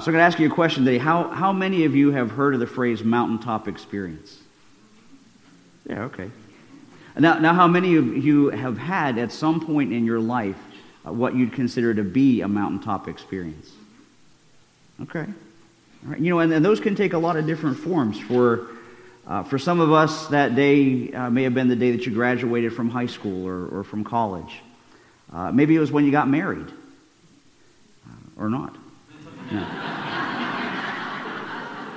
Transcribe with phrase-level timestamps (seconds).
[0.00, 0.98] So I'm going to ask you a question today.
[0.98, 4.38] How, how many of you have heard of the phrase mountaintop experience?
[5.88, 6.30] Yeah, okay.
[7.18, 10.58] Now, now, how many of you have had at some point in your life
[11.06, 13.70] uh, what you'd consider to be a mountaintop experience?
[15.00, 15.24] Okay.
[16.04, 16.20] All right.
[16.20, 18.18] You know, and, and those can take a lot of different forms.
[18.18, 18.66] For,
[19.26, 22.12] uh, for some of us, that day uh, may have been the day that you
[22.12, 24.60] graduated from high school or, or from college.
[25.32, 26.68] Uh, maybe it was when you got married,
[28.06, 28.76] uh, or not.
[29.52, 29.66] No.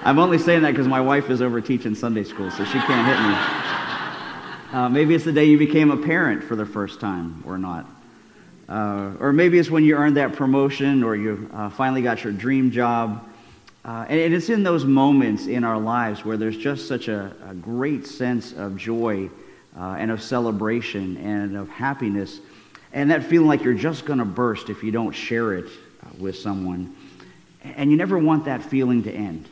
[0.03, 3.05] I'm only saying that because my wife is over teaching Sunday school, so she can't
[3.05, 4.79] hit me.
[4.79, 7.85] Uh, maybe it's the day you became a parent for the first time, or not.
[8.69, 12.31] Uh, or maybe it's when you earned that promotion, or you uh, finally got your
[12.31, 13.27] dream job.
[13.83, 17.53] Uh, and it's in those moments in our lives where there's just such a, a
[17.55, 19.29] great sense of joy
[19.77, 22.39] uh, and of celebration and of happiness,
[22.93, 26.09] and that feeling like you're just going to burst if you don't share it uh,
[26.19, 26.95] with someone.
[27.63, 29.47] And you never want that feeling to end.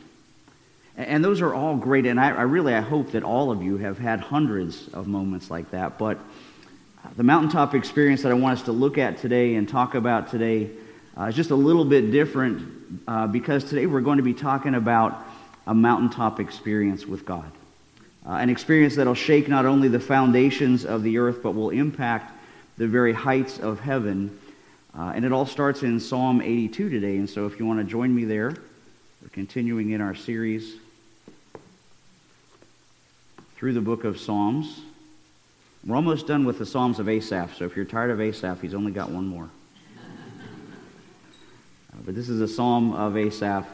[0.96, 3.76] And those are all great, and I, I, really I hope that all of you
[3.76, 5.96] have had hundreds of moments like that.
[5.96, 6.18] But
[7.16, 10.70] the mountaintop experience that I want us to look at today and talk about today
[11.16, 14.74] uh, is just a little bit different uh, because today we're going to be talking
[14.74, 15.24] about
[15.68, 17.50] a mountaintop experience with God.
[18.26, 21.70] Uh, an experience that will shake not only the foundations of the earth, but will
[21.70, 22.32] impact
[22.76, 24.38] the very heights of heaven.
[24.98, 27.18] Uh, and it all starts in Psalm 82 today.
[27.18, 28.50] And so if you want to join me there,
[29.22, 30.74] we're continuing in our series
[33.54, 34.80] through the book of Psalms.
[35.86, 38.74] We're almost done with the Psalms of Asaph, so if you're tired of Asaph, he's
[38.74, 39.48] only got one more.
[41.92, 43.66] Uh, but this is a psalm of Asaph,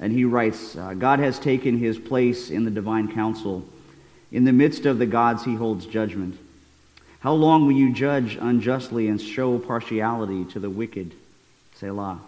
[0.00, 3.64] and he writes uh, God has taken his place in the divine council.
[4.32, 6.36] In the midst of the gods, he holds judgment.
[7.20, 11.14] How long will you judge unjustly and show partiality to the wicked?
[11.76, 12.20] Selah.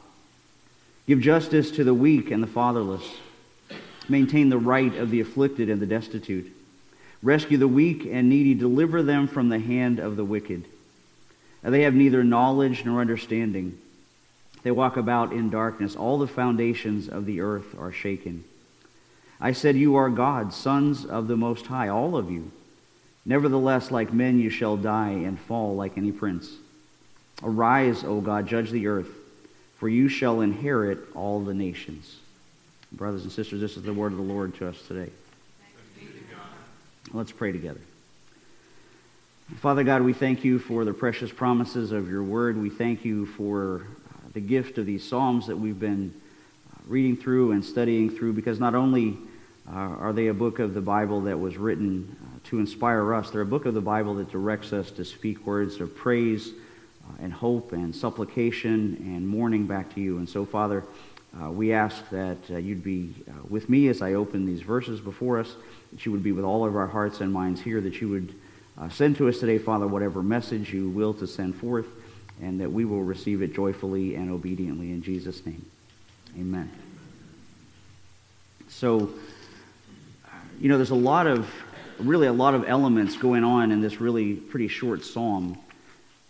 [1.07, 3.05] Give justice to the weak and the fatherless.
[4.09, 6.53] Maintain the right of the afflicted and the destitute
[7.23, 10.65] Rescue the weak and needy, deliver them from the hand of the wicked.
[11.63, 13.79] They have neither knowledge nor understanding.
[14.65, 15.95] They walk about in darkness.
[15.95, 18.43] All the foundations of the earth are shaken.
[19.41, 22.51] I said, You are gods, sons of the Most High, all of you.
[23.25, 26.51] Nevertheless, like men you shall die and fall like any prince.
[27.43, 29.09] Arise, O God, judge the earth,
[29.79, 32.17] for you shall inherit all the nations.
[32.93, 35.11] Brothers and sisters, this is the word of the Lord to us today.
[37.13, 37.81] Let's pray together.
[39.57, 42.57] Father God, we thank you for the precious promises of your word.
[42.57, 46.15] We thank you for uh, the gift of these Psalms that we've been
[46.73, 49.19] uh, reading through and studying through because not only
[49.69, 53.43] uh, are they a book of the Bible that was written to inspire us, they're
[53.43, 56.51] a book of the Bible that directs us to speak words of praise
[57.21, 60.19] and hope and supplication and mourning back to you.
[60.19, 60.85] And so, Father,
[61.41, 65.01] uh, we ask that uh, you'd be uh, with me as I open these verses
[65.01, 65.55] before us
[65.93, 68.35] that you would be with all of our hearts and minds here, that you would
[68.79, 71.87] uh, send to us today, Father, whatever message you will to send forth,
[72.41, 75.65] and that we will receive it joyfully and obediently in Jesus' name.
[76.39, 76.71] Amen.
[78.69, 79.11] So,
[80.63, 81.53] you know, there's a lot of,
[81.99, 85.59] really a lot of elements going on in this really pretty short psalm.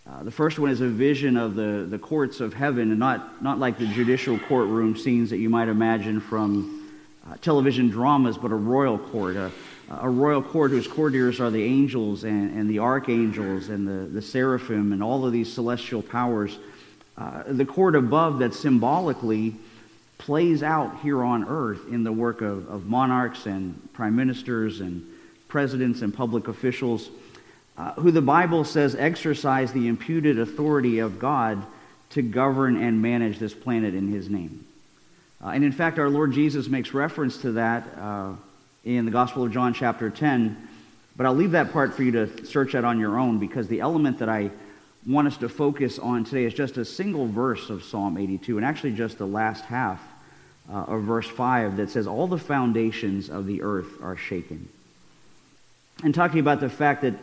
[0.09, 3.43] Uh, the first one is a vision of the, the courts of heaven, and not,
[3.43, 6.91] not like the judicial courtroom scenes that you might imagine from
[7.29, 9.53] uh, television dramas, but a royal court, a,
[10.01, 14.23] a royal court whose courtiers are the angels and, and the archangels and the, the
[14.23, 16.59] seraphim and all of these celestial powers.
[17.19, 19.55] Uh, the court above that symbolically
[20.23, 25.05] plays out here on earth in the work of, of monarchs and prime ministers and
[25.49, 27.11] presidents and public officials
[27.77, 31.61] uh, who the Bible says exercise the imputed authority of God
[32.11, 34.65] to govern and manage this planet in His name.
[35.43, 38.35] Uh, and in fact, our Lord Jesus makes reference to that uh,
[38.85, 40.69] in the Gospel of John, chapter 10.
[41.17, 43.81] But I'll leave that part for you to search out on your own because the
[43.81, 44.53] element that I
[45.05, 48.65] want us to focus on today is just a single verse of Psalm 82, and
[48.65, 50.01] actually just the last half
[50.71, 54.69] uh, of verse 5 that says, All the foundations of the earth are shaken.
[56.05, 57.15] And talking about the fact that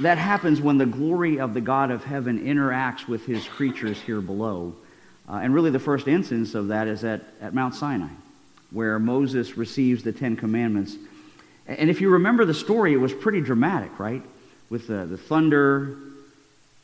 [0.00, 4.20] that happens when the glory of the God of heaven interacts with his creatures here
[4.20, 4.74] below.
[5.28, 8.08] Uh, and really, the first instance of that is at, at Mount Sinai,
[8.70, 10.96] where Moses receives the Ten Commandments.
[11.66, 14.22] And if you remember the story, it was pretty dramatic, right?
[14.70, 15.96] With the, the thunder,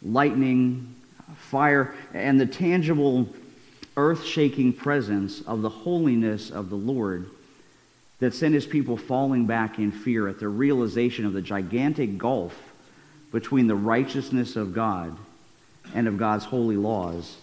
[0.03, 0.95] lightning,
[1.37, 3.29] fire, and the tangible,
[3.97, 7.29] earth shaking presence of the holiness of the Lord
[8.21, 12.57] that sent his people falling back in fear at the realization of the gigantic gulf
[13.33, 15.17] between the righteousness of God
[15.95, 17.37] and of God's holy laws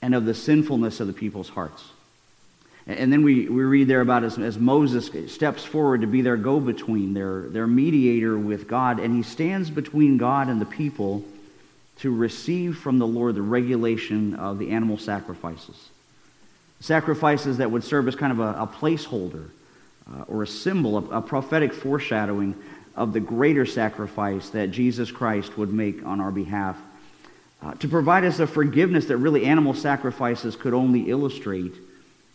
[0.00, 1.84] and of the sinfulness of the people's hearts.
[2.86, 6.36] And then we, we read there about as, as Moses steps forward to be their
[6.36, 11.24] go between, their, their mediator with God, and he stands between God and the people
[12.00, 15.90] to receive from the Lord the regulation of the animal sacrifices.
[16.80, 19.48] Sacrifices that would serve as kind of a, a placeholder
[20.12, 22.54] uh, or a symbol, a, a prophetic foreshadowing
[22.94, 26.76] of the greater sacrifice that Jesus Christ would make on our behalf.
[27.62, 31.72] Uh, to provide us a forgiveness that really animal sacrifices could only illustrate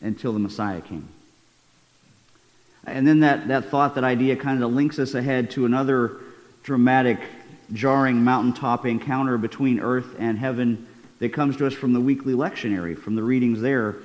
[0.02, 1.08] until the Messiah came.
[2.86, 6.18] And then that, that thought, that idea kind of links us ahead to another
[6.64, 7.20] dramatic,
[7.74, 10.88] jarring mountaintop encounter between earth and heaven
[11.20, 13.98] that comes to us from the weekly lectionary, from the readings there,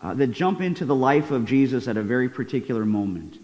[0.00, 3.38] uh, that jump into the life of Jesus at a very particular moment.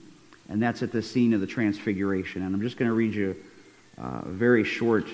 [0.48, 2.42] And that's at the scene of the Transfiguration.
[2.42, 3.36] And I'm just going to read you
[3.98, 5.06] a very short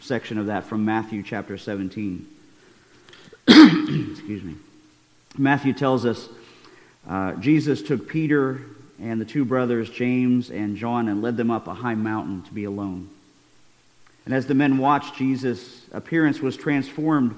[0.00, 2.26] section of that from Matthew chapter 17.
[3.48, 4.54] Excuse me.
[5.36, 6.28] Matthew tells us
[7.08, 8.60] uh, Jesus took Peter
[9.00, 12.52] and the two brothers, James and John, and led them up a high mountain to
[12.52, 13.08] be alone.
[14.28, 17.34] And as the men watched, Jesus' appearance was transformed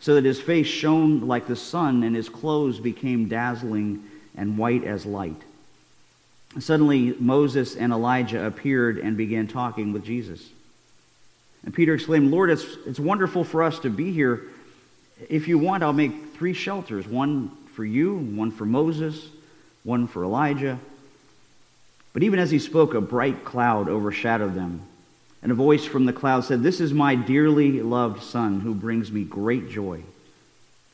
[0.00, 4.02] so that his face shone like the sun and his clothes became dazzling
[4.36, 5.40] and white as light.
[6.58, 10.44] Suddenly, Moses and Elijah appeared and began talking with Jesus.
[11.62, 14.42] And Peter exclaimed, Lord, it's, it's wonderful for us to be here.
[15.28, 19.24] If you want, I'll make three shelters one for you, one for Moses,
[19.84, 20.80] one for Elijah.
[22.12, 24.82] But even as he spoke, a bright cloud overshadowed them.
[25.42, 29.12] And a voice from the cloud said, This is my dearly loved Son who brings
[29.12, 30.02] me great joy.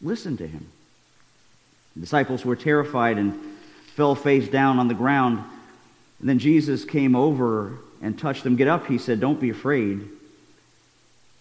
[0.02, 0.66] Listen to him.
[1.94, 3.38] The disciples were terrified and
[3.94, 5.42] fell face down on the ground.
[6.20, 8.56] And then Jesus came over and touched them.
[8.56, 9.98] Get up, he said, Don't be afraid.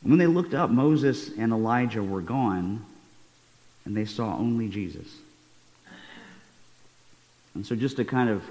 [0.04, 2.86] And when they looked up, Moses and Elijah were gone,
[3.86, 5.08] and they saw only Jesus.
[7.56, 8.44] And so, just to kind of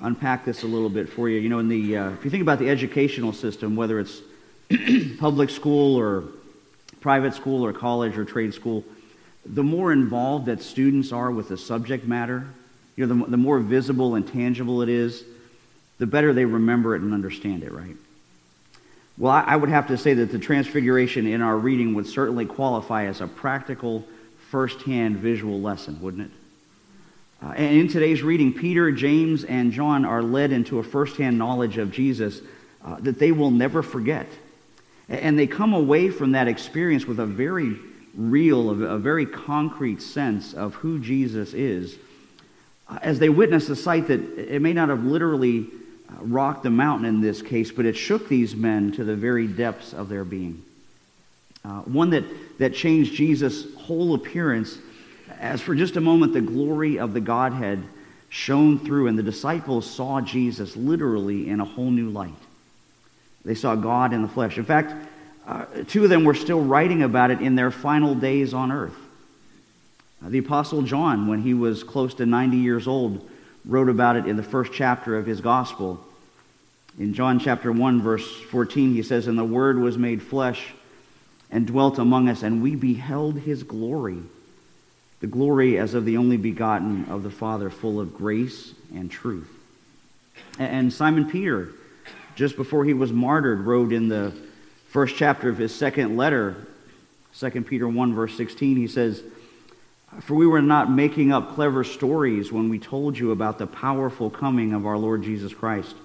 [0.00, 2.42] unpack this a little bit for you, you know, in the uh, if you think
[2.42, 4.20] about the educational system, whether it's
[5.18, 6.24] public school or
[7.00, 8.84] private school or college or trade school,
[9.46, 12.46] the more involved that students are with the subject matter,
[12.96, 15.24] you know, the, the more visible and tangible it is,
[15.98, 17.96] the better they remember it and understand it, right?
[19.16, 23.04] Well, I would have to say that the transfiguration in our reading would certainly qualify
[23.04, 24.04] as a practical,
[24.50, 26.38] first-hand visual lesson, wouldn't it?
[27.44, 31.76] Uh, and in today's reading, Peter, James, and John are led into a first-hand knowledge
[31.76, 32.40] of Jesus
[32.84, 34.26] uh, that they will never forget.
[35.08, 37.76] And they come away from that experience with a very
[38.14, 41.98] real, a very concrete sense of who Jesus is
[42.88, 45.66] uh, as they witness a sight that it may not have literally
[46.20, 49.92] rocked the mountain in this case, but it shook these men to the very depths
[49.92, 50.62] of their being.
[51.64, 52.24] Uh, one that,
[52.58, 54.78] that changed Jesus' whole appearance,
[55.40, 57.82] as for just a moment the glory of the Godhead
[58.28, 62.32] shone through, and the disciples saw Jesus literally in a whole new light.
[63.44, 64.58] They saw God in the flesh.
[64.58, 64.92] In fact,
[65.46, 68.96] uh, two of them were still writing about it in their final days on earth.
[70.24, 73.28] Uh, the Apostle John, when he was close to 90 years old,
[73.64, 76.02] wrote about it in the first chapter of his gospel.
[76.98, 80.72] In John chapter 1, verse 14, he says, And the Word was made flesh
[81.50, 84.18] and dwelt among us, and we beheld his glory,
[85.24, 89.48] the glory as of the only begotten of the Father, full of grace and truth.
[90.58, 91.70] And Simon Peter,
[92.34, 94.34] just before he was martyred, wrote in the
[94.90, 96.66] first chapter of his second letter,
[97.38, 99.22] 2 Peter 1, verse 16, he says,
[100.20, 104.28] for we were not making up clever stories when we told you about the powerful
[104.28, 105.96] coming of our Lord Jesus Christ.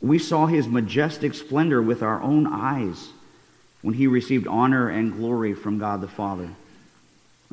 [0.00, 3.10] We saw his majestic splendor with our own eyes
[3.82, 6.48] when he received honor and glory from God the Father.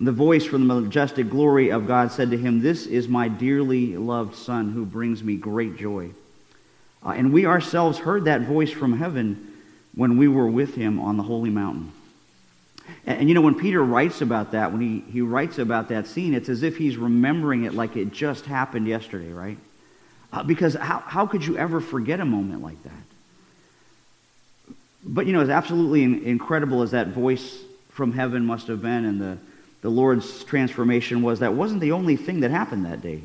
[0.01, 3.95] The voice from the majestic glory of God said to him, This is my dearly
[3.95, 6.09] loved Son who brings me great joy.
[7.05, 9.53] Uh, and we ourselves heard that voice from heaven
[9.93, 11.91] when we were with him on the holy mountain.
[13.05, 16.07] And, and, you know, when Peter writes about that, when he, he writes about that
[16.07, 19.57] scene, it's as if he's remembering it like it just happened yesterday, right?
[20.33, 22.91] Uh, because how, how could you ever forget a moment like that?
[25.03, 29.05] But, you know, as absolutely in, incredible as that voice from heaven must have been
[29.05, 29.37] and the,
[29.81, 33.21] the Lord's transformation was, that wasn't the only thing that happened that day.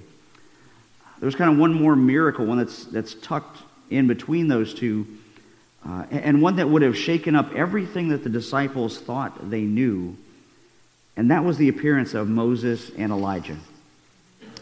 [1.19, 3.59] There was kind of one more miracle, one that's, that's tucked
[3.91, 5.07] in between those two
[5.89, 10.17] uh, and one that would have shaken up everything that the disciples thought they knew.
[11.17, 13.57] And that was the appearance of Moses and Elijah.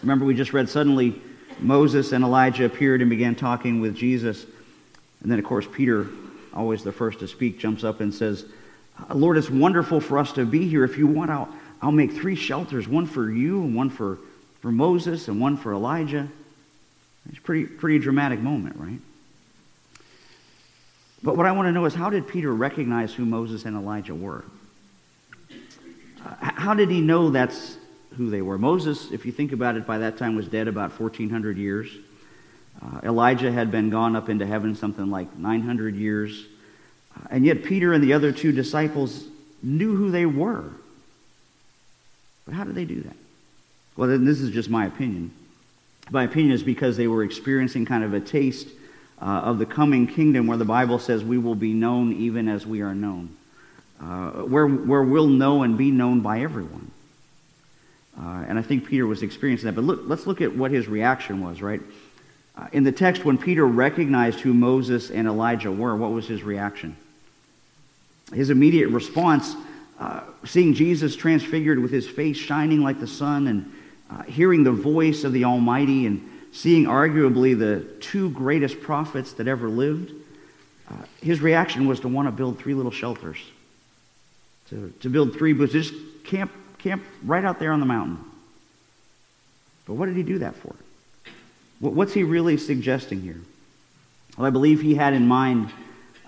[0.03, 1.21] Remember, we just read suddenly
[1.59, 4.45] Moses and Elijah appeared and began talking with Jesus.
[5.23, 6.09] And then, of course, Peter,
[6.53, 8.45] always the first to speak, jumps up and says,
[9.13, 10.85] Lord, it's wonderful for us to be here.
[10.85, 11.49] If you want, I'll,
[11.85, 14.19] I'll make three shelters one for you, and one for
[14.65, 16.27] for Moses and one for Elijah.
[17.29, 18.99] It's a pretty, pretty dramatic moment, right?
[21.23, 24.15] But what I want to know is how did Peter recognize who Moses and Elijah
[24.15, 24.43] were?
[26.25, 27.77] Uh, how did he know that's
[28.17, 28.57] who they were?
[28.57, 31.91] Moses, if you think about it, by that time was dead about 1,400 years.
[32.81, 36.47] Uh, Elijah had been gone up into heaven something like 900 years.
[37.15, 39.25] Uh, and yet Peter and the other two disciples
[39.63, 40.71] knew who they were.
[42.45, 43.17] But how did they do that?
[43.97, 45.31] Well, then this is just my opinion.
[46.11, 48.69] My opinion is because they were experiencing kind of a taste
[49.21, 52.67] uh, of the coming kingdom where the Bible says we will be known even as
[52.67, 53.35] we are known,
[54.03, 56.91] uh, where, where we'll know and be known by everyone.
[58.19, 59.75] Uh, and I think Peter was experiencing that.
[59.75, 61.81] But look, let's look at what his reaction was, right?
[62.57, 66.43] Uh, in the text, when Peter recognized who Moses and Elijah were, what was his
[66.43, 66.97] reaction?
[68.33, 69.57] His immediate response,
[69.99, 73.73] uh, seeing Jesus transfigured with his face shining like the sun and
[74.11, 79.49] uh, hearing the voice of the Almighty and seeing arguably the two greatest prophets that
[79.49, 80.13] ever lived,
[80.91, 83.39] uh, his reaction was to want to build three little shelters,
[84.71, 88.19] to, to build three booths, just camp, camp right out there on the mountain.
[89.87, 90.75] But what did he do that for?
[91.81, 93.41] What's he really suggesting here?
[94.37, 95.71] Well, I believe he had in mind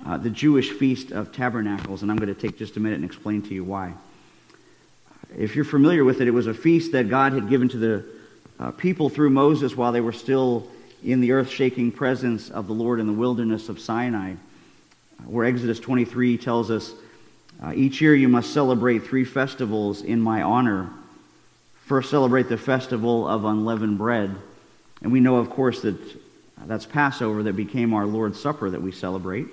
[0.04, 3.04] uh, the Jewish Feast of Tabernacles, and I'm going to take just a minute and
[3.04, 3.94] explain to you why.
[5.36, 8.04] If you're familiar with it, it was a feast that God had given to the
[8.58, 10.68] uh, people through Moses while they were still
[11.04, 14.34] in the earth shaking presence of the Lord in the wilderness of Sinai,
[15.24, 16.92] where Exodus 23 tells us
[17.62, 20.90] uh, each year you must celebrate three festivals in my honor.
[21.86, 24.34] First, celebrate the festival of unleavened bread.
[25.02, 25.96] And we know, of course, that
[26.64, 29.46] that's Passover that became our Lord's Supper that we celebrate.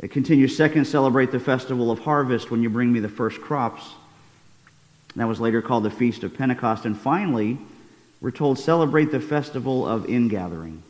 [0.00, 3.90] It continues, second, celebrate the festival of harvest when you bring me the first crops.
[5.16, 6.86] That was later called the Feast of Pentecost.
[6.86, 7.58] And finally,
[8.20, 10.82] we're told celebrate the festival of ingathering,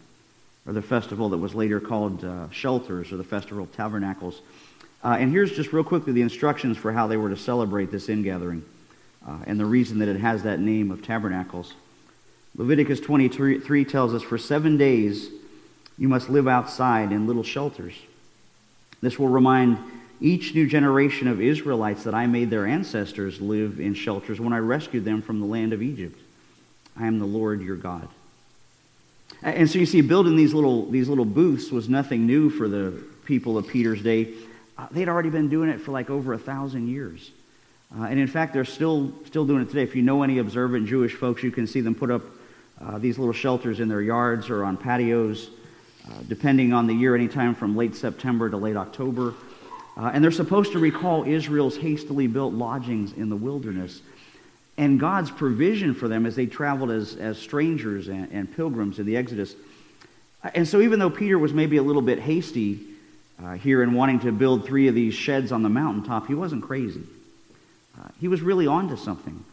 [0.66, 4.40] or the festival that was later called uh, shelters, or the festival of tabernacles.
[5.02, 8.09] Uh, and here's just real quickly the instructions for how they were to celebrate this
[8.09, 8.64] ingathering,
[9.26, 11.75] uh, and the reason that it has that name of tabernacles.
[12.56, 15.30] Leviticus 23 tells us, For seven days
[15.99, 17.94] you must live outside in little shelters.
[19.02, 19.78] This will remind
[20.21, 24.59] each new generation of Israelites that I made their ancestors live in shelters when I
[24.59, 26.18] rescued them from the land of Egypt.
[26.97, 28.09] I am the Lord your God.
[29.42, 33.02] And so you see, building these little, these little booths was nothing new for the
[33.25, 34.35] people of Peter's day.
[34.78, 37.32] Uh, they'd already been doing it for like over a thousand years.
[37.99, 39.82] Uh, and in fact, they're still, still doing it today.
[39.82, 42.23] If you know any observant Jewish folks, you can see them put up
[42.80, 45.50] uh, these little shelters in their yards or on patios,
[46.28, 49.35] depending on the year, anytime from late September to late October.
[49.97, 54.00] Uh, and they're supposed to recall Israel's hastily built lodgings in the wilderness
[54.78, 59.06] and God's provision for them as they traveled as, as strangers and, and pilgrims in
[59.06, 59.54] the Exodus.
[60.54, 62.80] And so, even though Peter was maybe a little bit hasty
[63.42, 66.62] uh, here in wanting to build three of these sheds on the mountaintop, he wasn't
[66.62, 67.02] crazy.
[67.99, 69.44] Uh, he was really onto something.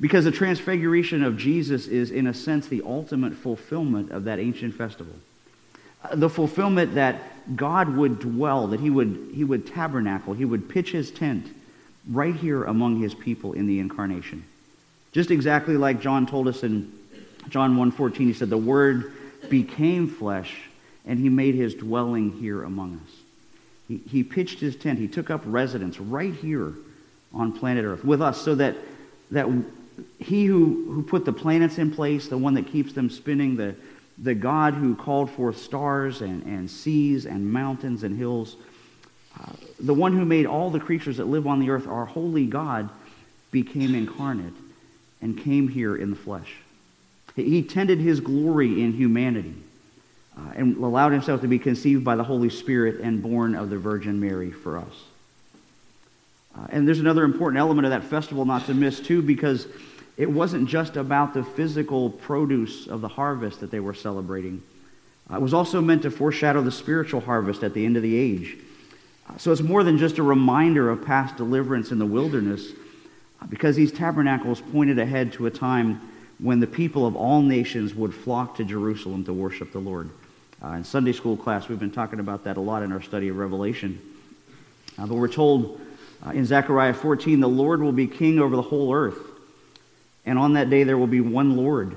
[0.00, 4.74] Because the transfiguration of Jesus is, in a sense, the ultimate fulfillment of that ancient
[4.74, 5.14] festival.
[6.14, 10.92] The fulfillment that God would dwell, that he would, he would tabernacle, he would pitch
[10.92, 11.46] his tent
[12.10, 14.44] right here among his people in the incarnation.
[15.12, 16.92] Just exactly like John told us in
[17.48, 19.12] John 1.14, he said, the Word
[19.48, 20.56] became flesh,
[21.06, 23.14] and he made his dwelling here among us.
[23.88, 26.74] He, he pitched his tent, he took up residence right here
[27.32, 28.76] on planet Earth with us so that,
[29.30, 29.46] that
[30.18, 33.74] he who, who put the planets in place, the one that keeps them spinning, the,
[34.22, 38.56] the God who called forth stars and, and seas and mountains and hills,
[39.38, 42.46] uh, the one who made all the creatures that live on the earth, our holy
[42.46, 42.88] God,
[43.50, 44.54] became incarnate
[45.22, 46.56] and came here in the flesh.
[47.36, 49.54] He tended his glory in humanity
[50.36, 53.78] uh, and allowed himself to be conceived by the Holy Spirit and born of the
[53.78, 55.04] Virgin Mary for us.
[56.56, 59.68] Uh, and there's another important element of that festival not to miss, too, because
[60.18, 64.60] it wasn't just about the physical produce of the harvest that they were celebrating.
[65.30, 68.16] Uh, it was also meant to foreshadow the spiritual harvest at the end of the
[68.16, 68.56] age.
[69.30, 72.72] Uh, so it's more than just a reminder of past deliverance in the wilderness,
[73.40, 76.00] uh, because these tabernacles pointed ahead to a time
[76.40, 80.10] when the people of all nations would flock to Jerusalem to worship the Lord.
[80.60, 83.28] Uh, in Sunday school class, we've been talking about that a lot in our study
[83.28, 84.00] of Revelation.
[84.98, 85.80] Uh, but we're told
[86.26, 89.28] uh, in Zechariah 14, the Lord will be king over the whole earth.
[90.28, 91.96] And on that day there will be one Lord,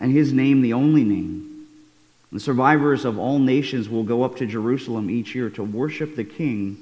[0.00, 1.66] and his name the only name.
[2.30, 6.24] The survivors of all nations will go up to Jerusalem each year to worship the
[6.24, 6.76] King,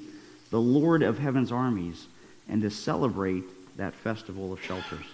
[0.49, 2.07] the Lord of heaven's armies,
[2.49, 3.45] and to celebrate
[3.77, 5.05] that festival of shelters.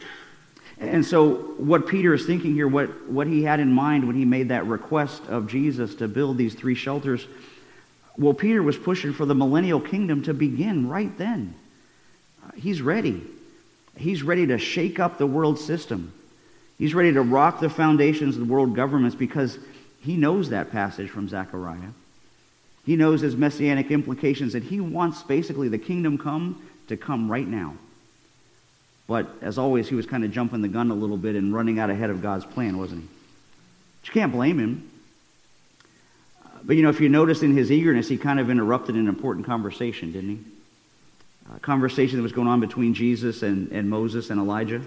[0.80, 4.26] And so, what Peter is thinking here, what, what he had in mind when he
[4.26, 7.28] made that request of Jesus to build these three shelters,
[8.18, 11.54] well, Peter was pushing for the millennial kingdom to begin right then.
[12.44, 13.22] Uh, he's ready.
[13.98, 16.14] He's ready to shake up the world system.
[16.78, 19.58] He's ready to rock the foundations of the world governments because
[20.02, 21.92] he knows that passage from Zechariah.
[22.86, 27.48] He knows his messianic implications, and he wants basically the kingdom come to come right
[27.48, 27.76] now.
[29.08, 31.80] But as always, he was kind of jumping the gun a little bit and running
[31.80, 33.08] out ahead of God's plan, wasn't he?
[34.02, 34.90] But you can't blame him.
[36.64, 39.46] But you know, if you notice in his eagerness, he kind of interrupted an important
[39.46, 40.40] conversation, didn't he?
[41.62, 44.82] Conversation that was going on between Jesus and, and Moses and Elijah.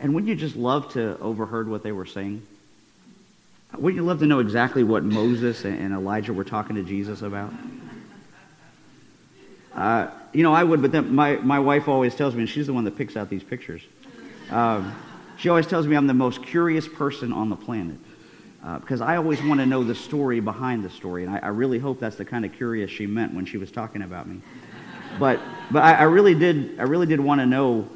[0.00, 2.46] And wouldn't you just love to overheard what they were saying?
[3.76, 7.52] Wouldn't you love to know exactly what Moses and Elijah were talking to Jesus about?
[9.74, 12.66] Uh, you know, I would, but then my, my wife always tells me, and she's
[12.66, 13.82] the one that picks out these pictures.
[14.50, 14.94] Um,
[15.36, 17.98] she always tells me I'm the most curious person on the planet
[18.64, 21.48] uh, because I always want to know the story behind the story, and I, I,
[21.48, 24.40] really hope that's the kind of curious she meant when she was talking about me.
[25.18, 27.88] But but I, I really did I really did want to know,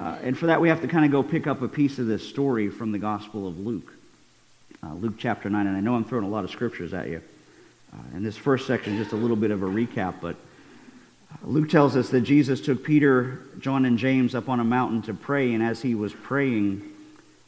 [0.00, 2.06] uh, and for that we have to kind of go pick up a piece of
[2.06, 3.92] this story from the Gospel of Luke,
[4.82, 7.22] uh, Luke chapter nine, and I know I'm throwing a lot of scriptures at you.
[7.92, 10.36] Uh, in this first section, just a little bit of a recap, but
[11.42, 15.14] Luke tells us that Jesus took Peter, John, and James up on a mountain to
[15.14, 16.82] pray, and as he was praying,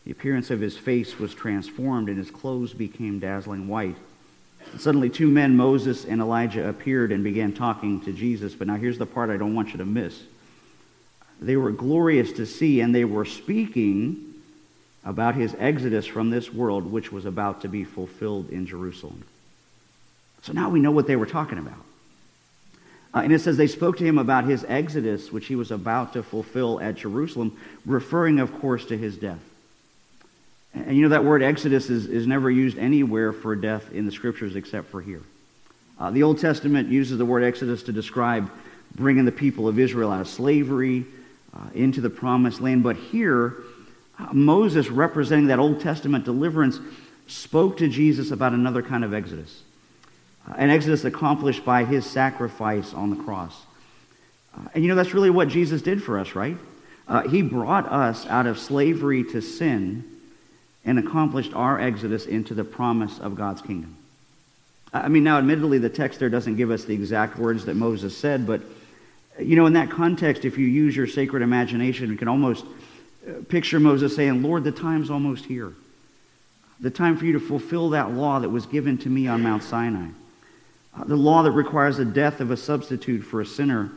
[0.04, 3.96] the appearance of his face was transformed, and his clothes became dazzling white.
[4.78, 8.54] Suddenly, two men, Moses and Elijah, appeared and began talking to Jesus.
[8.54, 10.20] But now, here's the part I don't want you to miss.
[11.40, 14.34] They were glorious to see, and they were speaking
[15.04, 19.24] about his exodus from this world, which was about to be fulfilled in Jerusalem.
[20.42, 21.78] So now we know what they were talking about.
[23.14, 26.12] Uh, and it says they spoke to him about his exodus, which he was about
[26.12, 29.40] to fulfill at Jerusalem, referring, of course, to his death.
[30.86, 34.12] And you know that word exodus is, is never used anywhere for death in the
[34.12, 35.22] scriptures except for here.
[35.98, 38.50] Uh, the Old Testament uses the word exodus to describe
[38.94, 41.04] bringing the people of Israel out of slavery
[41.54, 42.82] uh, into the promised land.
[42.82, 43.56] But here,
[44.18, 46.78] uh, Moses, representing that Old Testament deliverance,
[47.26, 49.62] spoke to Jesus about another kind of exodus
[50.56, 53.54] an exodus accomplished by his sacrifice on the cross.
[54.56, 56.56] Uh, and you know, that's really what Jesus did for us, right?
[57.06, 60.17] Uh, he brought us out of slavery to sin
[60.88, 63.94] and accomplished our exodus into the promise of God's kingdom.
[64.90, 68.16] I mean, now, admittedly, the text there doesn't give us the exact words that Moses
[68.16, 68.62] said, but,
[69.38, 72.64] you know, in that context, if you use your sacred imagination, you can almost
[73.28, 75.74] uh, picture Moses saying, Lord, the time's almost here.
[76.80, 79.64] The time for you to fulfill that law that was given to me on Mount
[79.64, 80.08] Sinai.
[80.98, 83.90] Uh, the law that requires the death of a substitute for a sinner.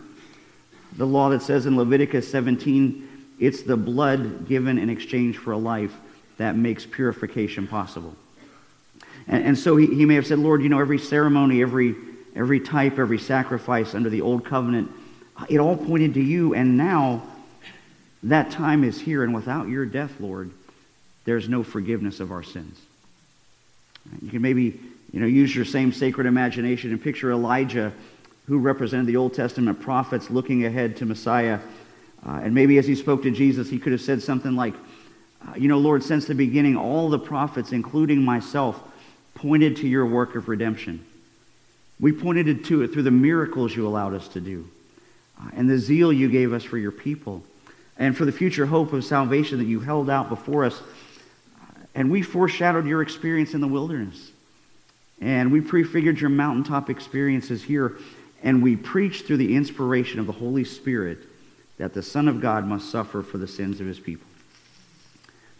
[0.97, 3.07] The law that says in Leviticus 17,
[3.39, 5.95] it's the blood given in exchange for a life
[6.41, 8.15] that makes purification possible.
[9.27, 11.95] And, and so he, he may have said, Lord, you know, every ceremony, every,
[12.35, 14.91] every type, every sacrifice under the old covenant,
[15.49, 16.53] it all pointed to you.
[16.55, 17.21] And now
[18.23, 19.23] that time is here.
[19.23, 20.51] And without your death, Lord,
[21.25, 22.79] there's no forgiveness of our sins.
[24.21, 24.79] You can maybe
[25.11, 27.93] you know, use your same sacred imagination and picture Elijah,
[28.47, 31.59] who represented the Old Testament prophets, looking ahead to Messiah.
[32.25, 34.73] Uh, and maybe as he spoke to Jesus, he could have said something like,
[35.57, 38.81] You know, Lord, since the beginning, all the prophets, including myself,
[39.35, 41.05] pointed to your work of redemption.
[41.99, 44.67] We pointed to it through the miracles you allowed us to do
[45.39, 47.43] uh, and the zeal you gave us for your people
[47.97, 50.81] and for the future hope of salvation that you held out before us.
[51.93, 54.31] And we foreshadowed your experience in the wilderness.
[55.19, 57.97] And we prefigured your mountaintop experiences here,
[58.41, 61.19] and we preached through the inspiration of the Holy Spirit
[61.77, 64.27] that the Son of God must suffer for the sins of his people.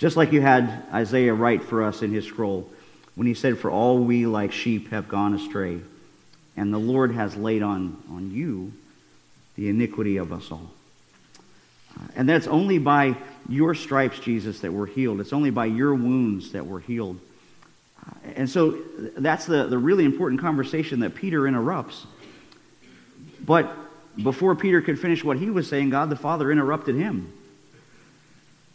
[0.02, 2.68] Just like you had Isaiah write for us in his scroll
[3.14, 5.80] when he said, For all we like sheep have gone astray,
[6.58, 8.74] and the Lord has laid on, on you
[9.56, 10.72] the iniquity of us all.
[11.96, 13.16] Uh, and that's only by
[13.48, 15.20] your stripes, Jesus, that we're healed.
[15.20, 17.20] It's only by your wounds that we're healed.
[18.36, 18.80] And so
[19.18, 22.08] that's the, the really important conversation that Peter interrupts.
[23.40, 23.72] But
[24.18, 27.32] before Peter could finish what he was saying, God the Father interrupted him.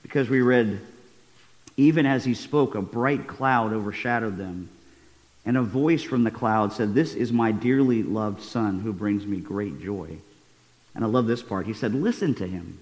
[0.04, 0.80] Because we read,
[1.76, 4.70] even as he spoke, a bright cloud overshadowed them.
[5.44, 9.24] And a voice from the cloud said, This is my dearly loved Son who brings
[9.24, 10.16] me great joy.
[10.94, 11.66] And I love this part.
[11.66, 12.78] He said, Listen to him.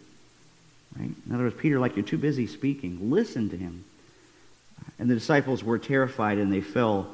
[0.99, 1.11] Right?
[1.27, 3.85] In other words, Peter, like you're too busy speaking, listen to him.
[4.99, 7.09] And the disciples were terrified and they fell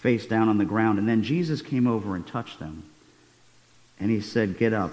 [0.00, 0.98] face down on the ground.
[0.98, 2.82] And then Jesus came over and touched them.
[4.00, 4.92] And he said, Get up.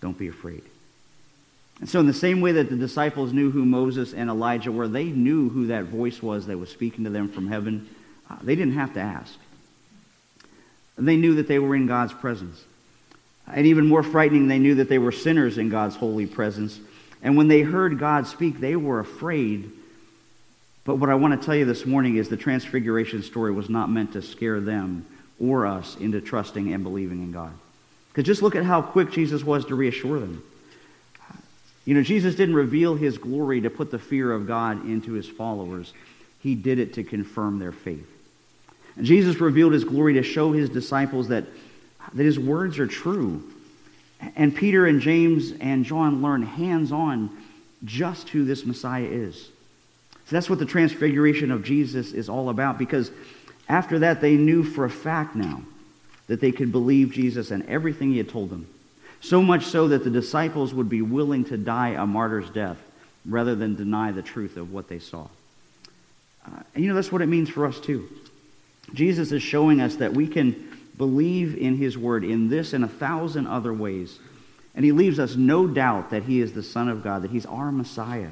[0.00, 0.62] Don't be afraid.
[1.80, 4.88] And so, in the same way that the disciples knew who Moses and Elijah were,
[4.88, 7.88] they knew who that voice was that was speaking to them from heaven.
[8.28, 9.34] Uh, they didn't have to ask.
[10.96, 12.62] They knew that they were in God's presence.
[13.46, 16.80] And even more frightening, they knew that they were sinners in God's holy presence.
[17.22, 19.70] And when they heard God speak, they were afraid.
[20.84, 23.90] But what I want to tell you this morning is the transfiguration story was not
[23.90, 25.06] meant to scare them
[25.40, 27.52] or us into trusting and believing in God.
[28.08, 30.42] Because just look at how quick Jesus was to reassure them.
[31.88, 35.26] You know, Jesus didn't reveal his glory to put the fear of God into his
[35.26, 35.94] followers.
[36.42, 38.06] He did it to confirm their faith.
[38.96, 41.46] And Jesus revealed his glory to show his disciples that,
[42.12, 43.42] that his words are true.
[44.36, 47.30] And Peter and James and John learned hands on
[47.86, 49.44] just who this Messiah is.
[50.26, 53.10] So that's what the transfiguration of Jesus is all about because
[53.66, 55.62] after that they knew for a fact now
[56.26, 58.66] that they could believe Jesus and everything he had told them.
[59.20, 62.78] So much so that the disciples would be willing to die a martyr's death
[63.26, 65.26] rather than deny the truth of what they saw.
[66.46, 68.08] Uh, and you know, that's what it means for us too.
[68.94, 72.88] Jesus is showing us that we can believe in his word in this and a
[72.88, 74.18] thousand other ways.
[74.74, 77.46] And he leaves us no doubt that he is the Son of God, that he's
[77.46, 78.30] our Messiah,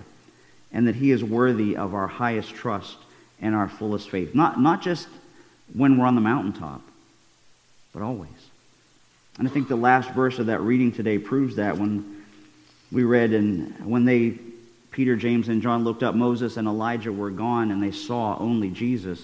[0.73, 2.97] and that he is worthy of our highest trust
[3.41, 4.35] and our fullest faith.
[4.35, 5.09] Not, not just
[5.75, 6.83] when we're on the mountaintop,
[7.93, 8.31] but always.
[9.39, 12.25] And I think the last verse of that reading today proves that when
[12.91, 14.39] we read, and when they,
[14.91, 18.71] Peter, James, and John looked up, Moses and Elijah were gone, and they saw only
[18.71, 19.23] Jesus.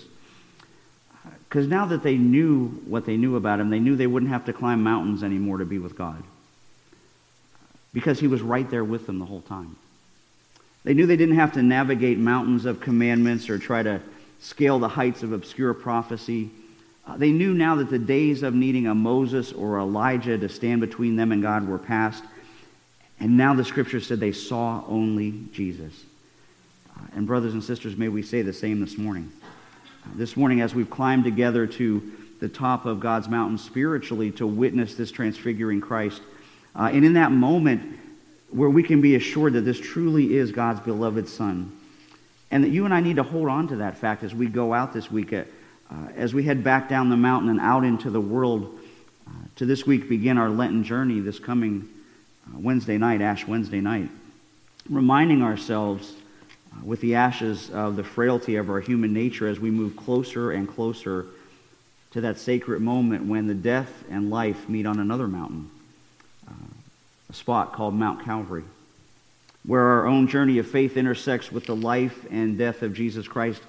[1.49, 4.47] Because now that they knew what they knew about him, they knew they wouldn't have
[4.47, 6.23] to climb mountains anymore to be with God.
[7.93, 9.77] Because he was right there with them the whole time.
[10.85, 14.01] They knew they didn't have to navigate mountains of commandments or try to
[14.41, 16.51] scale the heights of obscure prophecy.
[17.07, 20.81] Uh, they knew now that the days of needing a Moses or Elijah to stand
[20.81, 22.23] between them and God were past.
[23.19, 26.05] And now the scripture said they saw only Jesus.
[26.97, 29.33] Uh, and, brothers and sisters, may we say the same this morning.
[30.05, 34.47] Uh, this morning, as we've climbed together to the top of God's mountain spiritually to
[34.47, 36.23] witness this transfiguring Christ,
[36.75, 37.99] uh, and in that moment
[38.51, 41.73] where we can be assured that this truly is God's beloved Son,
[42.51, 44.73] and that you and I need to hold on to that fact as we go
[44.73, 45.33] out this week.
[45.33, 45.47] At,
[45.93, 48.79] uh, as we head back down the mountain and out into the world
[49.27, 51.89] uh, to this week begin our Lenten journey this coming
[52.49, 54.09] uh, Wednesday night, Ash Wednesday night,
[54.89, 56.15] reminding ourselves
[56.73, 60.53] uh, with the ashes of the frailty of our human nature as we move closer
[60.53, 61.27] and closer
[62.13, 65.71] to that sacred moment when the death and life meet on another mountain,
[66.49, 66.53] uh,
[67.29, 68.65] a spot called Mount Calvary,
[69.67, 73.63] where our own journey of faith intersects with the life and death of Jesus Christ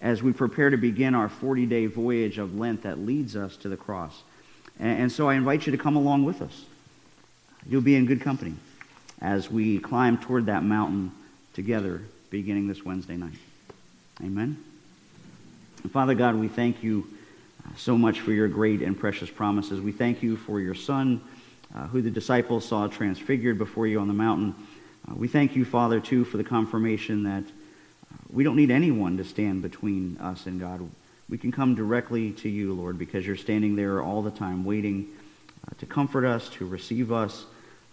[0.00, 3.68] as we prepare to begin our 40 day voyage of Lent that leads us to
[3.68, 4.22] the cross.
[4.80, 6.64] And, so I invite you to come along with us.
[7.66, 8.54] You'll be in good company
[9.20, 11.10] as we climb toward that mountain
[11.52, 13.34] together beginning this Wednesday night.
[14.22, 14.62] Amen.
[15.82, 17.08] And Father God, we thank you
[17.66, 19.80] uh, so much for your great and precious promises.
[19.80, 21.20] We thank you for your Son,
[21.74, 24.54] uh, who the disciples saw transfigured before you on the mountain.
[25.08, 27.44] Uh, we thank you, Father, too, for the confirmation that
[28.32, 30.88] we don't need anyone to stand between us and God.
[31.28, 35.08] We can come directly to you, Lord, because you're standing there all the time waiting
[35.66, 37.44] uh, to comfort us, to receive us,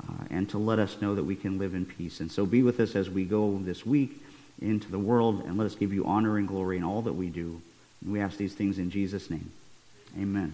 [0.07, 2.19] uh, and to let us know that we can live in peace.
[2.19, 4.21] And so be with us as we go this week
[4.61, 7.27] into the world, and let us give you honor and glory in all that we
[7.27, 7.61] do.
[8.05, 9.51] We ask these things in Jesus' name.
[10.17, 10.53] Amen.